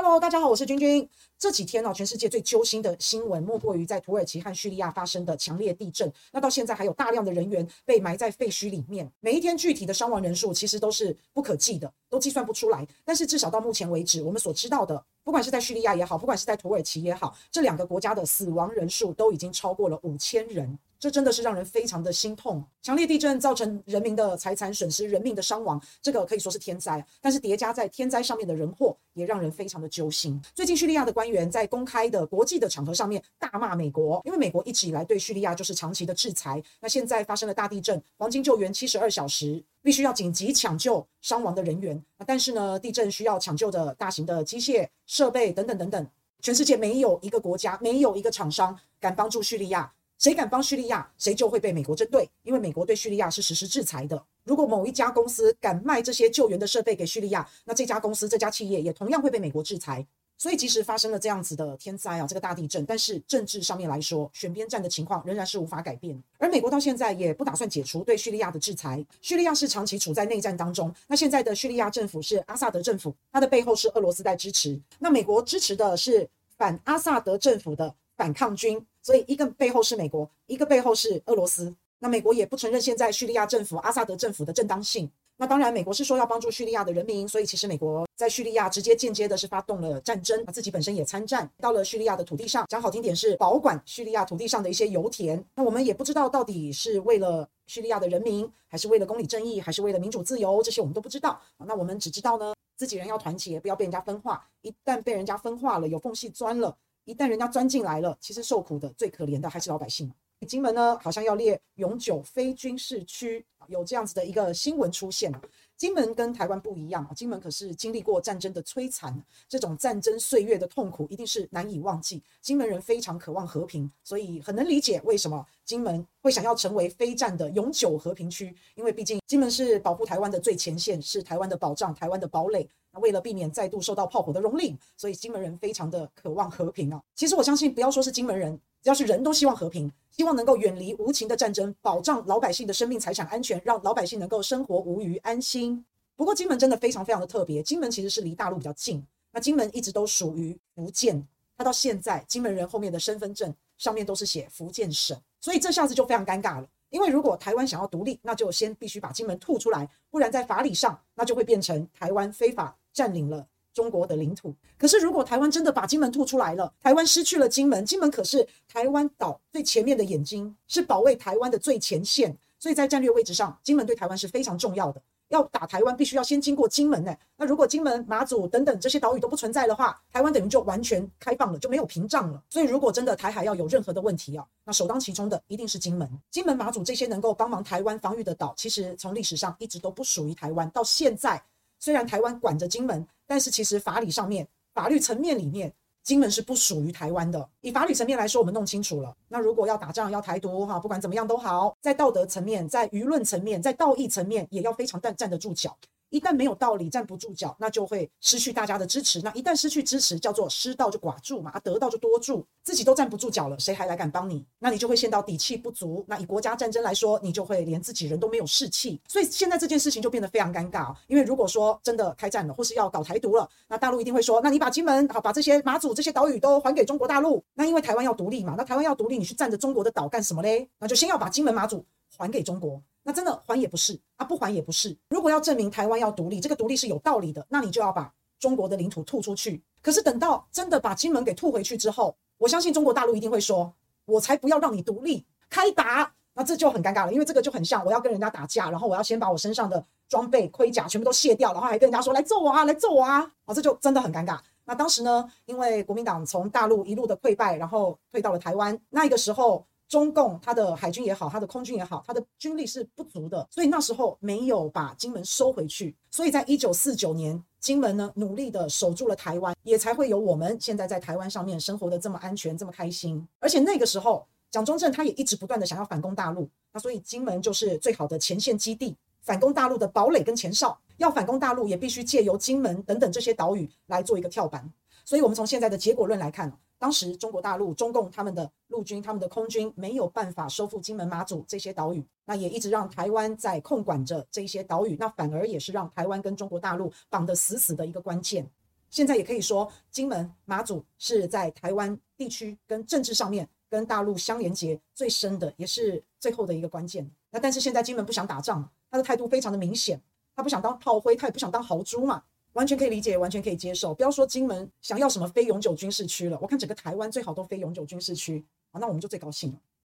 [0.00, 1.08] Hello，大家好，我是君君。
[1.40, 6.08] 这几天呢、全世界最揪心的新闻莫过于在土耳其和叙利亚发生的强烈地震。
[6.30, 12.86] 那到现在还有大量的人员被埋在废墟里面，每一天具体的伤亡人数其实都是不可计的，都计算不出来。
[13.04, 20.78] 但是至少到目前为止，我们所知道的，不管是在叙利亚也好，不管是在土耳其也好，这两个国家的死亡人数都已经超过了五千人。
[20.98, 22.64] 这真的是让人非常的心痛。
[22.82, 27.04] 强烈地震造成人民的财产损失、人命的伤亡，这个可以说是天灾。
[27.20, 30.40] 但是叠加在天灾上面的人祸，也让人非常的揪心。
[30.54, 36.62] 最近叙利亚的官员在公开的国际的场合上面大骂美国，因为美国一直以来对叙利亚就是长期的制裁。
[36.80, 42.02] 那现在发生了大地震，黄金救援七十二小时，必须要紧急抢救伤亡的人员。
[42.26, 46.06] 但是呢，地震需要抢救的大型的机械设备等等等等，
[46.40, 49.92] 全世界没有一个国家，没有一个厂商敢帮助叙利亚。
[50.18, 54.20] 谁敢帮叙利亚，谁就会被美国针对，因为美国对叙利亚是实施制裁的。
[54.42, 60.04] 如果某一家公司敢卖这些救援的设备给叙利亚，那这家公司、这家企业也同样会被美国制裁。
[60.36, 66.20] 所以，即使发生了这样子的天灾啊，这个大地震，但是政治上面来说，选边站的情况仍然是无法改变。
[66.38, 69.04] 而美国到现在也不打算解除对叙利亚的制裁。
[69.20, 74.80] 叙利亚是长期处在内战当中，那现在的叙利亚政府是阿萨德政府，它的背后是俄罗斯在支持。
[74.98, 78.84] 那美国支持的是反阿萨德政府的反抗军。
[79.08, 81.74] 所以，一个背后是美国，一个背后是俄罗斯。
[81.98, 85.10] 那美国也不承认现在叙利亚政府阿萨德政府的正当性。
[85.38, 95.42] 那当然，美国是说要帮助叙利亚的人民，所以其实美国在叙利亚直接间接的是发动了战争，自己本身也参战到了叙利亚的土地上，讲好听点是保管叙利亚土地上的一些油田。
[95.54, 101.40] 那我们也不知道到底是为了叙利亚的人民，还是为了公理正义，还是为了民主自由，这些我们都不知道。
[101.56, 104.46] 那我们只知道呢，自己人要团结，不要被人家分化。
[104.60, 106.76] 一旦被人家分化了，有缝隙钻了。
[107.08, 110.12] 一旦人家钻进来了，其实受苦的最可怜的还是老百姓。
[110.46, 115.32] 金门呢，好像要列永久非军事区，有这样子的一个新闻出现。
[115.76, 119.16] 金门跟台湾不一样，金门可是经历过战争的摧残，
[119.48, 122.20] 这种战争岁月的痛苦一定是难以忘记。
[122.40, 132.68] 金门人非常渴望和平，所以很能理解为什么金门会想要成为非战的永久和平区，因为毕竟金门是保护台湾的最前线，是台湾的保障，台湾的堡垒。
[132.90, 137.00] 那为了避免再度受到炮火的蹂躏，所以金门人非常的渴望和平啊。
[137.14, 145.84] 其实我相信，不要说是金门人，只要是人都希望和平，希望能够远离无情的战争，保障老百姓的生命财产安全，让老百姓能够生活无虞安心。
[146.16, 156.68] 不过金门真的非常非常的特别，金门其实是离大陆比较近，那金门一直都属于福建，他到现在金门人后面的身份证上面都是写福建省，所以这下子就非常尴尬了。
[156.90, 163.46] 因为如果台湾想要独立，那就先必须把金门吐出来，不然在法理上那就会变成台湾非法占领了
[163.78, 164.52] 中国的领土。
[164.76, 175.00] 可是如果台湾真的把金门吐出来了，台湾失去了金门，金门可是台湾岛最前面的眼睛，是保卫台湾的最前线，所以在战略位置上，金门对台湾是非常重要的。
[175.28, 177.14] 要打台湾，必须要先经过金门呢。
[177.36, 182.42] 那如果金门、马祖等等这些岛屿都不存在的话，台湾等于就完全开放了，就没有屏障了。
[182.48, 190.68] 所以，如果真的台海要有任何的问题啊，那首当其冲的一定是金门、金门、马祖这些能够帮忙台湾防御的岛，其实从历史上一直都不属于台湾。
[190.70, 191.42] 到现在，
[191.78, 195.72] 虽然台湾管着金门，但是其实法理上面、法律层面里面。
[196.04, 197.46] 金门是不属于台湾的。
[197.60, 199.14] 以法律层面来说，我们弄清楚了。
[199.28, 205.76] 那如果要打仗、要台独，哈，不管怎么样都好，在道德层面、在舆论层面、在道义层面，也要非常站站得住脚。
[206.10, 209.20] 一旦没有道理，站不住脚，那就会失去大家的支持。
[209.22, 214.44] 那一旦失去支持，叫做失道就寡助嘛，啊，得道就多助，自己都站不住脚了，谁还来敢帮你？
[214.58, 216.04] 那你就会陷到底气不足。
[216.08, 219.00] 那以国家战争来说，你就会连自己人都没有士气。
[219.06, 220.94] 所以现在这件事情就变得非常尴尬。
[221.06, 227.44] 因为如果说真的开战了，或是要搞台独了，那大陆一定会说，那你把金门好，把这些马祖这些岛屿都还给中国大陆。
[227.54, 230.68] 那因为台湾要独立嘛，那台湾要独立，你去占着中国的岛干什么嘞？
[230.78, 231.84] 那就先要把金门马祖
[232.16, 232.80] 还给中国。
[233.08, 234.94] 那真的还也不是啊，不还也不是。
[235.08, 239.62] 如果要证明台湾要独立，这个独立是有道理的，那你就要把中国的领土吐出去。
[239.80, 243.72] 可是等到真的把金门给吐回去之后，我相信中国大陆一定会说
[244.04, 254.38] ：“我才不要让你独立，开打。”那这就很尴尬了，因为这个就很像我要跟人家打架，然后我要先把我身上的装备盔甲全部都卸掉，然后还跟人家说：“来揍我啊，来揍我啊！”啊，这就真的很尴尬。
[254.66, 259.64] 那当时呢，因为国民党从大陆一路的溃败，然后退到了台湾，那个时候。
[259.88, 265.96] 中共他的海军也好，他的空军也好，他的军力是不足的，所以那时候没有把金门收回去。
[266.10, 273.26] 所以在一九四九年，金门呢努力的守住了台湾，也才会有我们现在在台湾上面生活的这么安全，这么开心。
[273.40, 280.78] 而且那个时候，蒋中正他也一直不断的想要反攻大陆，那所以金门就是最好的前线基地，反攻大陆的堡垒跟前哨。
[280.98, 284.68] 要反攻大陆，也必须借由金门等等这些岛屿来做一个跳板。
[285.04, 298.48] 所以，我们从现在的结果论来看，当时中国大陆、中共他们的陆军、他们的空军没有办法收复金门、马祖这些岛屿，那也一直让台湾在控管着这些岛屿，那反而也是让台湾跟中国大陆绑得死死的一个关键。
[298.90, 307.10] 现在也可以说，金门、马祖是在台湾地区跟政治上面跟大陆相连接最深的，也是最后的一个关键。
[307.30, 310.00] 那但是现在金门不想打仗，他的态度非常的明显，
[310.34, 312.22] 他不想当炮灰，他也不想当豪猪嘛，
[312.58, 313.94] 完全可以理解，完全可以接受。
[313.94, 319.58] 不要说金门想要什么非永久军事区了，我看整个台湾最好都非永久军事区啊，那我们就最高兴了。